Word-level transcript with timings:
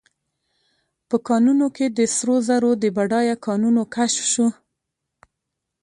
په 1.09 1.15
کانونو 1.27 1.67
کې 1.75 1.85
د 1.97 1.99
سرو 2.15 2.35
زرو 2.47 2.71
د 2.83 2.85
بډایه 2.97 3.35
کانونو 3.45 3.81
کشف 3.95 4.23
شو. 4.33 4.47